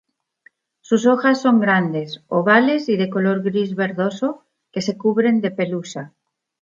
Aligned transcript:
Sus 0.79 1.05
hojas 1.05 1.39
son 1.43 1.59
grandes, 1.59 2.23
ovales 2.25 2.89
y 2.89 2.97
de 2.97 3.07
color 3.11 3.43
gris-verdoso 3.43 4.43
que 4.71 4.81
se 4.81 4.97
cubren 4.97 5.41
de 5.41 5.51
pelusa. 5.51 6.15